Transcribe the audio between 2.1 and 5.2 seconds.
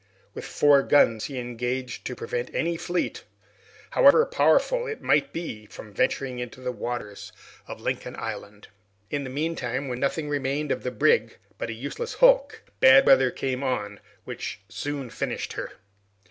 prevent any fleet, "however powerful it